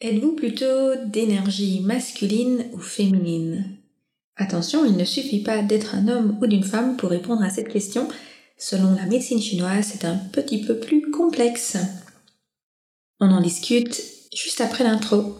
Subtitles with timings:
[0.00, 3.78] Êtes-vous plutôt d'énergie masculine ou féminine?
[4.36, 7.66] Attention, il ne suffit pas d'être un homme ou d'une femme pour répondre à cette
[7.66, 8.06] question.
[8.56, 11.78] Selon la médecine chinoise, c'est un petit peu plus complexe.
[13.18, 14.00] On en discute
[14.32, 15.34] juste après l'intro.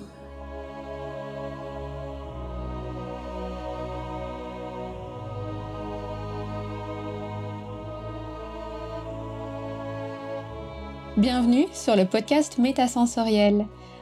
[11.16, 13.68] Bienvenue sur le podcast Métasensoriel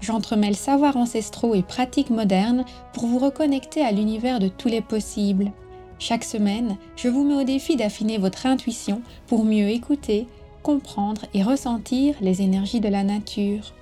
[0.00, 5.52] j'entremêle savoirs ancestraux et pratiques modernes pour vous reconnecter à l'univers de tous les possibles.
[5.98, 10.26] Chaque semaine, je vous mets au défi d'affiner votre intuition pour mieux écouter,
[10.62, 13.72] comprendre et ressentir les énergies de la nature.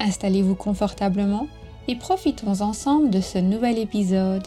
[0.00, 1.48] Installez-vous confortablement
[1.88, 4.46] et profitons ensemble de ce nouvel épisode.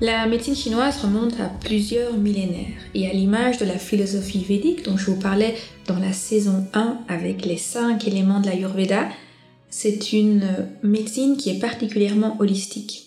[0.00, 4.98] La médecine chinoise remonte à plusieurs millénaires et à l'image de la philosophie védique dont
[4.98, 5.54] je vous parlais
[5.86, 9.08] dans la saison 1 avec les cinq éléments de l'Ayurveda,
[9.68, 13.06] c'est une médecine qui est particulièrement holistique.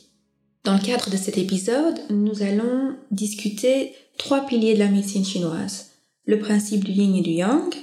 [0.64, 5.92] Dans le cadre de cet épisode, nous allons discuter trois piliers de la médecine chinoise.
[6.26, 7.74] Le principe du yin et du yang,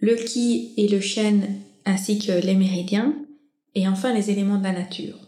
[0.00, 3.14] le qi et le shen ainsi que les méridiens,
[3.74, 5.18] et enfin les éléments de la nature.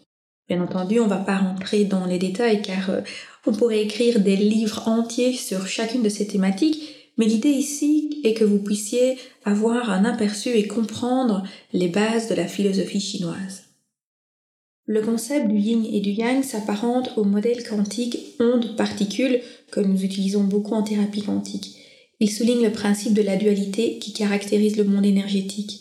[0.48, 3.00] Bien entendu, on ne va pas rentrer dans les détails car euh,
[3.46, 8.34] on pourrait écrire des livres entiers sur chacune de ces thématiques, mais l'idée ici est
[8.34, 13.64] que vous puissiez avoir un aperçu et comprendre les bases de la philosophie chinoise.
[14.86, 19.40] Le concept du yin et du yang s'apparente au modèle quantique onde-particule
[19.70, 21.76] que nous utilisons beaucoup en thérapie quantique.
[22.20, 25.80] Il souligne le principe de la dualité qui caractérise le monde énergétique.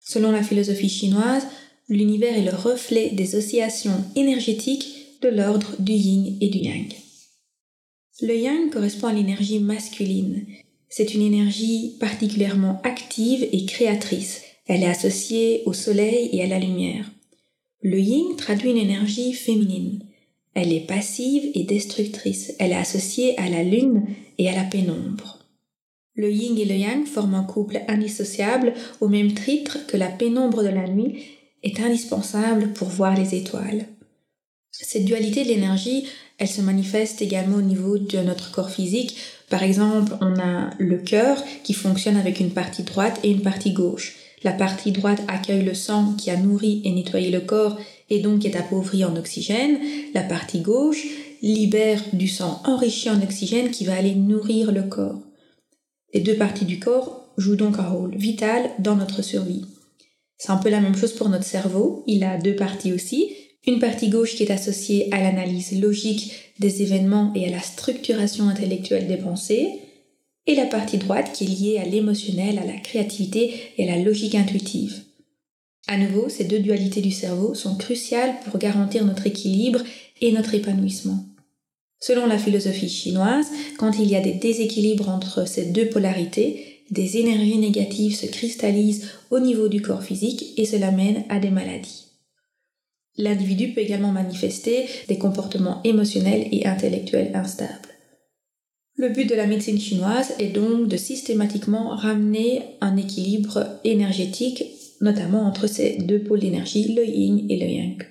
[0.00, 1.46] Selon la philosophie chinoise,
[1.88, 7.01] l'univers est le reflet des oscillations énergétiques de l'ordre du yin et du yang.
[8.20, 10.44] Le yang correspond à l'énergie masculine.
[10.90, 14.42] C'est une énergie particulièrement active et créatrice.
[14.66, 17.10] Elle est associée au soleil et à la lumière.
[17.80, 20.04] Le yin traduit une énergie féminine.
[20.52, 22.52] Elle est passive et destructrice.
[22.58, 24.04] Elle est associée à la lune
[24.36, 25.38] et à la pénombre.
[26.14, 30.62] Le yin et le yang forment un couple indissociable au même titre que la pénombre
[30.62, 31.24] de la nuit
[31.62, 33.86] est indispensable pour voir les étoiles.
[34.72, 36.06] Cette dualité de l'énergie,
[36.38, 39.16] elle se manifeste également au niveau de notre corps physique.
[39.50, 43.72] Par exemple, on a le cœur qui fonctionne avec une partie droite et une partie
[43.72, 44.16] gauche.
[44.42, 47.78] La partie droite accueille le sang qui a nourri et nettoyé le corps
[48.08, 49.78] et donc est appauvri en oxygène.
[50.14, 51.06] La partie gauche
[51.42, 55.20] libère du sang enrichi en oxygène qui va aller nourrir le corps.
[56.14, 59.66] Les deux parties du corps jouent donc un rôle vital dans notre survie.
[60.38, 62.02] C'est un peu la même chose pour notre cerveau.
[62.06, 63.30] Il a deux parties aussi
[63.66, 68.48] une partie gauche qui est associée à l'analyse logique des événements et à la structuration
[68.48, 69.68] intellectuelle des pensées,
[70.46, 74.02] et la partie droite qui est liée à l'émotionnel, à la créativité et à la
[74.02, 75.02] logique intuitive.
[75.86, 79.80] À nouveau, ces deux dualités du cerveau sont cruciales pour garantir notre équilibre
[80.20, 81.24] et notre épanouissement.
[82.00, 83.46] Selon la philosophie chinoise,
[83.78, 89.08] quand il y a des déséquilibres entre ces deux polarités, des énergies négatives se cristallisent
[89.30, 92.11] au niveau du corps physique et cela mène à des maladies.
[93.16, 97.92] L'individu peut également manifester des comportements émotionnels et intellectuels instables.
[98.96, 104.64] Le but de la médecine chinoise est donc de systématiquement ramener un équilibre énergétique,
[105.00, 108.06] notamment entre ces deux pôles d'énergie, le yin et le yang.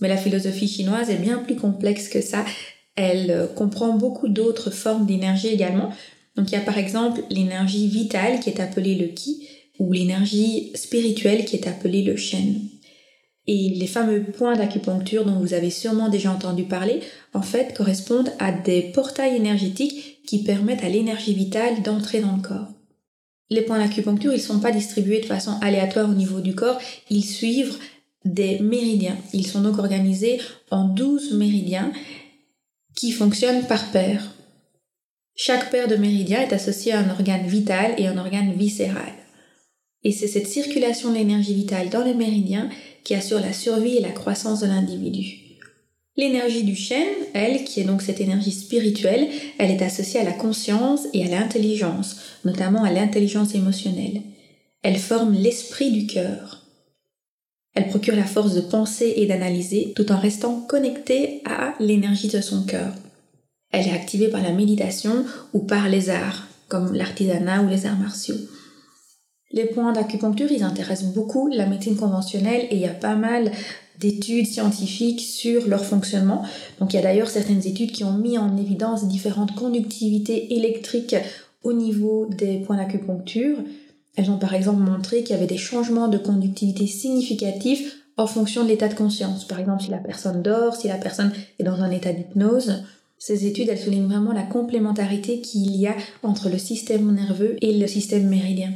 [0.00, 2.44] Mais la philosophie chinoise est bien plus complexe que ça.
[2.96, 5.90] Elle comprend beaucoup d'autres formes d'énergie également.
[6.36, 9.46] Donc il y a par exemple l'énergie vitale qui est appelée le qi
[9.78, 12.60] ou l'énergie spirituelle qui est appelée le shen.
[13.50, 17.00] Et les fameux points d'acupuncture dont vous avez sûrement déjà entendu parler,
[17.32, 22.42] en fait, correspondent à des portails énergétiques qui permettent à l'énergie vitale d'entrer dans le
[22.42, 22.68] corps.
[23.48, 26.78] Les points d'acupuncture, ils ne sont pas distribués de façon aléatoire au niveau du corps,
[27.08, 27.78] ils suivent
[28.26, 29.16] des méridiens.
[29.32, 31.90] Ils sont donc organisés en 12 méridiens
[32.94, 34.34] qui fonctionnent par paire.
[35.34, 39.14] Chaque paire de méridiens est associée à un organe vital et un organe viscéral.
[40.04, 42.68] Et c'est cette circulation de l'énergie vitale dans les méridiens
[43.04, 45.48] qui assure la survie et la croissance de l'individu.
[46.16, 49.28] L'énergie du chêne, elle, qui est donc cette énergie spirituelle,
[49.58, 54.22] elle est associée à la conscience et à l'intelligence, notamment à l'intelligence émotionnelle.
[54.82, 56.64] Elle forme l'esprit du cœur.
[57.74, 62.40] Elle procure la force de penser et d'analyser tout en restant connectée à l'énergie de
[62.40, 62.92] son cœur.
[63.70, 67.98] Elle est activée par la méditation ou par les arts, comme l'artisanat ou les arts
[67.98, 68.34] martiaux.
[69.50, 73.50] Les points d'acupuncture, ils intéressent beaucoup la médecine conventionnelle et il y a pas mal
[73.98, 76.42] d'études scientifiques sur leur fonctionnement.
[76.80, 81.16] Donc il y a d'ailleurs certaines études qui ont mis en évidence différentes conductivités électriques
[81.62, 83.56] au niveau des points d'acupuncture.
[84.16, 88.64] Elles ont par exemple montré qu'il y avait des changements de conductivité significatifs en fonction
[88.64, 89.46] de l'état de conscience.
[89.46, 92.84] Par exemple, si la personne dort, si la personne est dans un état d'hypnose.
[93.18, 97.76] Ces études, elles soulignent vraiment la complémentarité qu'il y a entre le système nerveux et
[97.76, 98.72] le système méridien.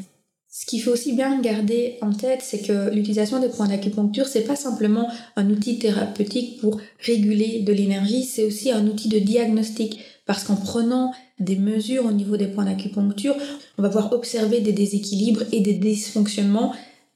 [0.55, 4.43] Ce qu'il faut aussi bien garder en tête, c'est que l'utilisation des points d'acupuncture, c'est
[4.43, 10.01] pas simplement un outil thérapeutique pour réguler de l'énergie, c'est aussi un outil de diagnostic.
[10.27, 13.35] Parce qu'en prenant des mesures au niveau des points d'acupuncture,
[13.79, 16.75] on va pouvoir observer des déséquilibres et des dysfonctionnements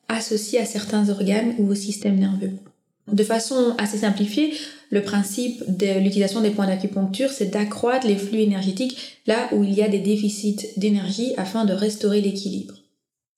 [0.09, 2.53] associés à certains organes ou au système nerveux.
[3.13, 4.55] De façon assez simplifiée,
[4.89, 9.75] le principe de l'utilisation des points d'acupuncture, c'est d'accroître les flux énergétiques là où il
[9.75, 12.77] y a des déficits d'énergie afin de restaurer l'équilibre.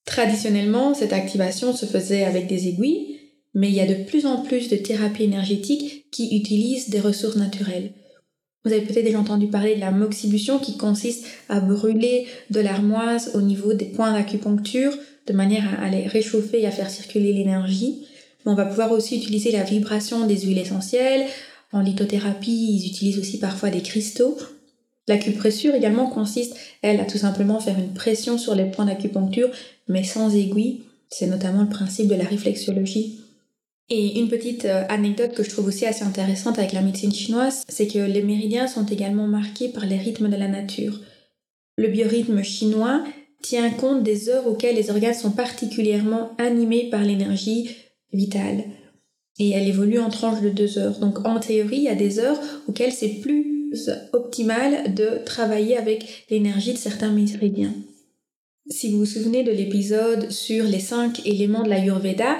[0.08, 3.18] Traditionnellement, cette activation se faisait avec des aiguilles,
[3.52, 7.36] mais il y a de plus en plus de thérapies énergétiques qui utilisent des ressources
[7.36, 7.92] naturelles.
[8.64, 13.32] Vous avez peut-être déjà entendu parler de la moxibustion qui consiste à brûler de l'armoise
[13.34, 14.96] au niveau des points d'acupuncture
[15.26, 18.06] de manière à les réchauffer et à faire circuler l'énergie.
[18.46, 21.26] On va pouvoir aussi utiliser la vibration des huiles essentielles.
[21.70, 24.38] En lithothérapie, ils utilisent aussi parfois des cristaux
[25.08, 29.50] L'acupressure également consiste, elle, à tout simplement faire une pression sur les points d'acupuncture,
[29.88, 30.82] mais sans aiguille.
[31.08, 33.20] C'est notamment le principe de la réflexologie.
[33.90, 37.64] Et une petite euh, anecdote que je trouve aussi assez intéressante avec la médecine chinoise,
[37.68, 41.00] c'est que les méridiens sont également marqués par les rythmes de la nature.
[41.78, 43.02] Le biorhythme chinois
[43.42, 47.70] tient compte des heures auxquelles les organes sont particulièrement animés par l'énergie
[48.12, 48.64] vitale.
[49.38, 50.98] Et elle évolue en tranches de deux heures.
[50.98, 53.57] Donc en théorie, il y a des heures auxquelles c'est plus
[54.12, 57.74] optimal de travailler avec l'énergie de certains méridiens.
[58.70, 62.36] Si vous vous souvenez de l'épisode sur les cinq éléments de la Yurveda,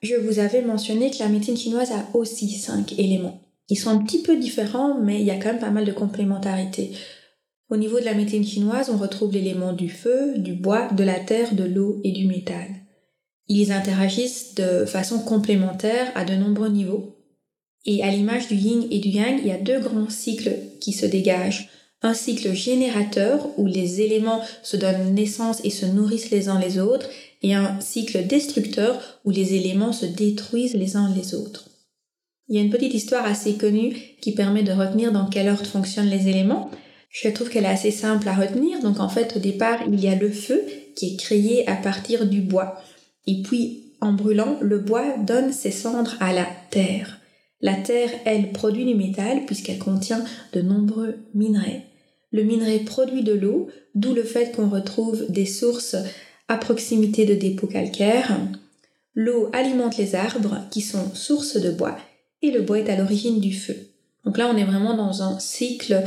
[0.00, 3.40] je vous avais mentionné que la médecine chinoise a aussi cinq éléments.
[3.68, 5.92] Ils sont un petit peu différents, mais il y a quand même pas mal de
[5.92, 6.92] complémentarité.
[7.70, 11.18] Au niveau de la médecine chinoise, on retrouve l'élément du feu, du bois, de la
[11.18, 12.68] terre, de l'eau et du métal.
[13.48, 17.16] Ils interagissent de façon complémentaire à de nombreux niveaux.
[17.84, 20.92] Et à l'image du yin et du yang, il y a deux grands cycles qui
[20.92, 21.68] se dégagent.
[22.02, 26.78] Un cycle générateur où les éléments se donnent naissance et se nourrissent les uns les
[26.78, 27.08] autres,
[27.42, 31.68] et un cycle destructeur où les éléments se détruisent les uns les autres.
[32.48, 35.66] Il y a une petite histoire assez connue qui permet de retenir dans quel ordre
[35.66, 36.70] fonctionnent les éléments.
[37.08, 38.80] Je trouve qu'elle est assez simple à retenir.
[38.80, 40.62] Donc en fait, au départ, il y a le feu
[40.96, 42.80] qui est créé à partir du bois.
[43.26, 47.20] Et puis, en brûlant, le bois donne ses cendres à la terre.
[47.62, 51.86] La Terre, elle, produit du métal puisqu'elle contient de nombreux minerais.
[52.32, 55.96] Le minerai produit de l'eau, d'où le fait qu'on retrouve des sources
[56.48, 58.36] à proximité de dépôts calcaires.
[59.14, 61.96] L'eau alimente les arbres qui sont sources de bois
[62.42, 63.76] et le bois est à l'origine du feu.
[64.24, 66.02] Donc là, on est vraiment dans un cycle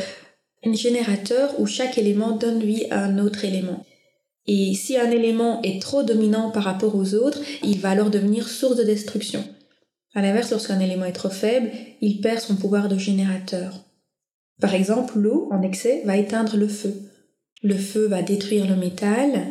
[0.65, 3.85] générateur où chaque élément donne lui un autre élément.
[4.47, 8.47] Et si un élément est trop dominant par rapport aux autres, il va alors devenir
[8.47, 9.43] source de destruction.
[10.15, 13.83] A l'inverse, lorsqu'un élément est trop faible, il perd son pouvoir de générateur.
[14.61, 16.93] Par exemple, l'eau en excès va éteindre le feu.
[17.61, 19.41] Le feu va détruire le métal.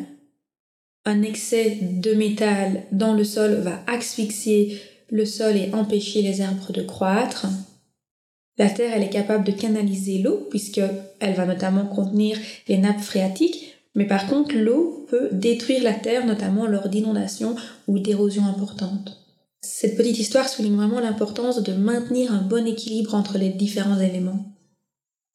[1.05, 4.81] Un excès de métal dans le sol va asphyxier
[5.11, 7.47] le sol et empêcher les arbres de croître.
[8.57, 13.75] La terre, elle est capable de canaliser l'eau puisqu'elle va notamment contenir les nappes phréatiques,
[13.95, 17.55] mais par contre, l'eau peut détruire la terre, notamment lors d'inondations
[17.87, 19.24] ou d'érosions importantes.
[19.67, 24.45] Cette petite histoire souligne vraiment l'importance de maintenir un bon équilibre entre les différents éléments.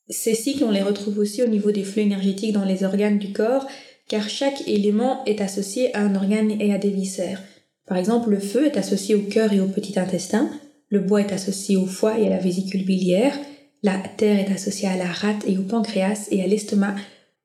[0.07, 3.33] Ces cycles, on les retrouve aussi au niveau des flux énergétiques dans les organes du
[3.33, 3.65] corps,
[4.07, 7.41] car chaque élément est associé à un organe et à des viscères.
[7.88, 10.51] Par exemple, le feu est associé au cœur et au petit intestin,
[10.89, 13.36] le bois est associé au foie et à la vésicule biliaire,
[13.81, 16.95] la terre est associée à la rate et au pancréas et à l'estomac,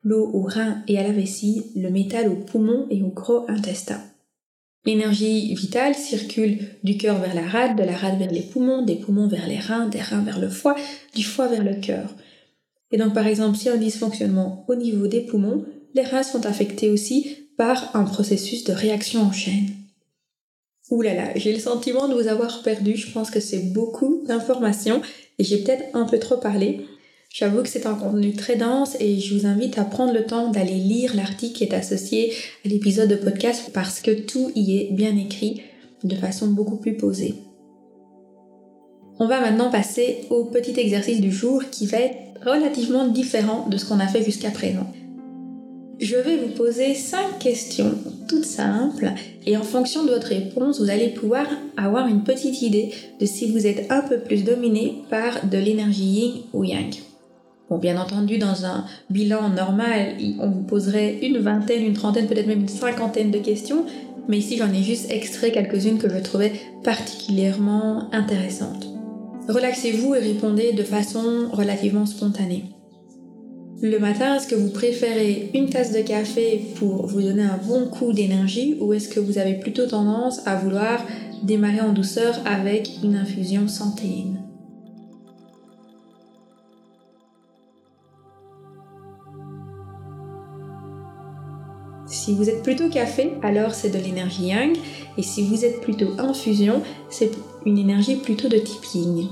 [0.03, 4.03] l'eau au rein et à la vessie, le métal au poumon et au gros intestin.
[4.87, 8.97] L'énergie vitale circule du cœur vers la rate, de la rate vers les poumons, des
[8.97, 10.76] poumons vers les reins, des reins vers le foie,
[11.14, 12.14] du foie vers le cœur.
[12.91, 15.64] Et donc par exemple, si y a un dysfonctionnement au niveau des poumons,
[15.95, 19.69] les reins sont affectés aussi par un processus de réaction en chaîne.
[20.91, 24.23] Ouh là là, j'ai le sentiment de vous avoir perdu, je pense que c'est beaucoup
[24.26, 25.00] d'informations
[25.38, 26.87] et j'ai peut-être un peu trop parlé.
[27.35, 30.53] J'avoue que c'est un contenu très dense et je vous invite à prendre le temps
[30.53, 32.33] d'aller lire l'article qui est associé
[32.64, 35.61] à l'épisode de podcast parce que tout y est bien écrit.
[36.05, 37.35] de façon beaucoup plus posée.
[39.19, 43.79] On va maintenant passer au petit exercice du jour qui va être relativement différent de
[43.79, 44.87] ce qu'on a fait jusqu'à présent.
[45.99, 47.95] Je vais vous poser 5 questions
[48.29, 49.11] toutes simples
[49.45, 53.50] et en fonction de votre réponse, vous allez pouvoir avoir une petite idée de si
[53.50, 56.95] vous êtes un peu plus dominé par de l'énergie yin ou yang.
[57.78, 62.62] Bien entendu, dans un bilan normal, on vous poserait une vingtaine, une trentaine, peut-être même
[62.62, 63.85] une cinquantaine de questions,
[64.28, 66.52] mais ici j'en ai juste extrait quelques-unes que je trouvais
[66.83, 68.87] particulièrement intéressantes.
[69.49, 72.64] Relaxez-vous et répondez de façon relativement spontanée.
[73.83, 77.87] Le matin, est-ce que vous préférez une tasse de café pour vous donner un bon
[77.87, 81.04] coup d'énergie ou est-ce que vous avez plutôt tendance à vouloir
[81.43, 84.44] démarrer en douceur avec une infusion sans théine
[92.25, 94.75] Si vous êtes plutôt café, alors c'est de l'énergie yang,
[95.19, 97.33] et si vous êtes plutôt infusion, c'est
[97.66, 99.28] une énergie plutôt de type yin.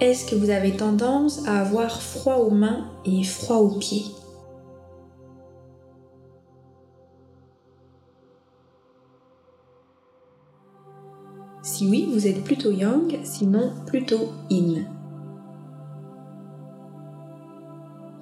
[0.00, 4.04] Est-ce que vous avez tendance à avoir froid aux mains et froid aux pieds?
[11.62, 14.93] Si oui, vous êtes plutôt yang, sinon plutôt yin.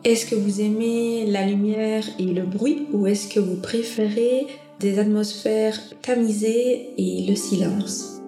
[0.05, 4.49] Est-ce que vous aimez la lumière et le bruit ou est-ce que vous préférez
[4.81, 8.21] des atmosphères tamisées et le silence?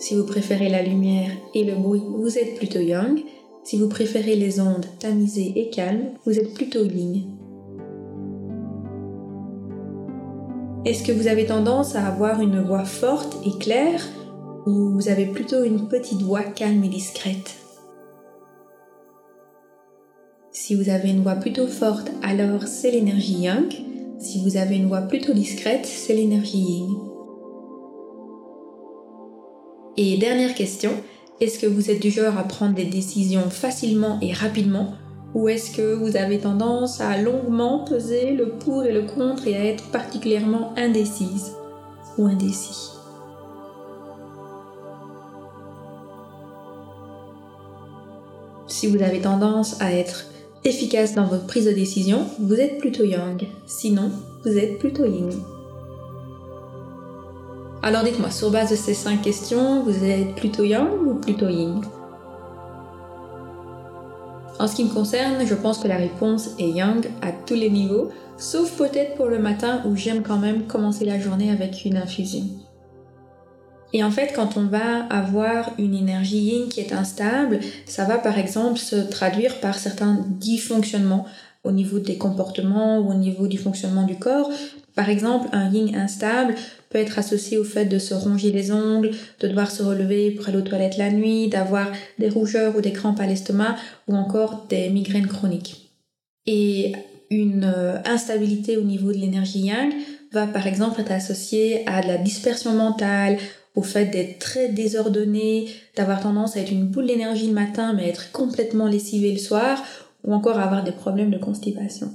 [0.00, 3.20] Si vous préférez la lumière et le bruit, vous êtes plutôt yang.
[3.64, 7.24] Si vous préférez les ondes tamisées et calmes, vous êtes plutôt yin.
[10.86, 14.08] Est-ce que vous avez tendance à avoir une voix forte et claire?
[14.66, 17.56] Ou vous avez plutôt une petite voix calme et discrète
[20.52, 23.72] Si vous avez une voix plutôt forte, alors c'est l'énergie yang.
[24.18, 26.96] Si vous avez une voix plutôt discrète, c'est l'énergie yin.
[29.96, 30.90] Et dernière question,
[31.40, 34.94] est-ce que vous êtes du genre à prendre des décisions facilement et rapidement
[35.34, 39.56] ou est-ce que vous avez tendance à longuement peser le pour et le contre et
[39.56, 41.52] à être particulièrement indécise
[42.18, 42.99] ou indécis?
[48.70, 50.26] Si vous avez tendance à être
[50.64, 53.48] efficace dans votre prise de décision, vous êtes plutôt yang.
[53.66, 54.12] Sinon,
[54.44, 55.28] vous êtes plutôt yin.
[57.82, 61.80] Alors dites-moi, sur base de ces cinq questions, vous êtes plutôt yang ou plutôt yin?
[64.60, 67.70] En ce qui me concerne, je pense que la réponse est yang à tous les
[67.70, 71.96] niveaux, sauf peut-être pour le matin où j'aime quand même commencer la journée avec une
[71.96, 72.44] infusion.
[73.92, 78.18] Et en fait, quand on va avoir une énergie yin qui est instable, ça va
[78.18, 81.26] par exemple se traduire par certains dysfonctionnements
[81.64, 84.50] au niveau des comportements ou au niveau du fonctionnement du corps.
[84.94, 86.54] Par exemple, un yin instable
[86.88, 90.48] peut être associé au fait de se ronger les ongles, de devoir se relever pour
[90.48, 93.76] aller aux toilettes la nuit, d'avoir des rougeurs ou des crampes à l'estomac
[94.08, 95.90] ou encore des migraines chroniques.
[96.46, 96.92] Et
[97.30, 99.92] une euh, instabilité au niveau de l'énergie yang
[100.32, 103.38] va par exemple être associée à de la dispersion mentale,
[103.74, 108.08] au fait d'être très désordonné, d'avoir tendance à être une boule d'énergie le matin mais
[108.08, 109.82] être complètement lessivé le soir,
[110.24, 112.12] ou encore avoir des problèmes de constipation.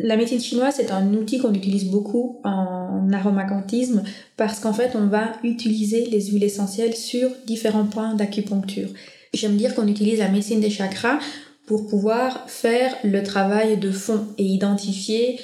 [0.00, 4.02] La médecine chinoise est un outil qu'on utilise beaucoup en aromacantisme
[4.36, 8.90] parce qu'en fait on va utiliser les huiles essentielles sur différents points d'acupuncture.
[9.32, 11.18] J'aime dire qu'on utilise la médecine des chakras
[11.66, 15.38] pour pouvoir faire le travail de fond et identifier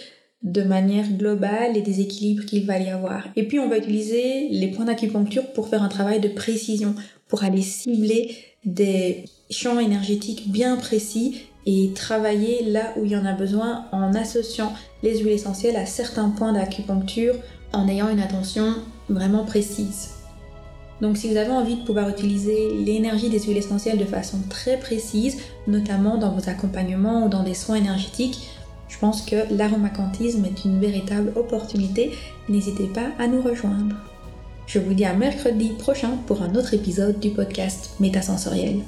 [0.44, 3.24] de manière globale les déséquilibres qu'il va y avoir.
[3.34, 6.94] Et puis on va utiliser les points d'acupuncture pour faire un travail de précision,
[7.28, 13.24] pour aller cibler des champs énergétiques bien précis et travailler là où il y en
[13.24, 14.72] a besoin en associant
[15.02, 17.34] les huiles essentielles à certains points d'acupuncture
[17.72, 18.74] en ayant une attention
[19.08, 20.10] vraiment précise.
[21.00, 24.78] Donc si vous avez envie de pouvoir utiliser l'énergie des huiles essentielles de façon très
[24.78, 28.48] précise, notamment dans vos accompagnements ou dans des soins énergétiques,
[28.94, 32.12] je pense que l'aromacantisme est une véritable opportunité.
[32.48, 33.96] N'hésitez pas à nous rejoindre.
[34.68, 38.82] Je vous dis à mercredi prochain pour un autre épisode du podcast Métasensoriel.